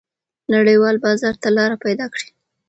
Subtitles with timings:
[0.53, 2.27] نړیوال بازار ته لار پیدا کړئ.